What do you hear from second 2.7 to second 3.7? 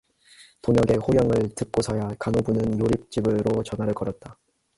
요릿집으로